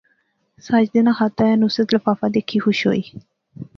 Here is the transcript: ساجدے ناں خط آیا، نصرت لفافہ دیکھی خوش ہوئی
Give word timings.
ساجدے 0.65 0.99
ناں 1.05 1.15
خط 1.19 1.37
آیا، 1.43 1.55
نصرت 1.63 1.89
لفافہ 1.93 2.27
دیکھی 2.35 2.57
خوش 2.65 2.79
ہوئی 2.87 3.03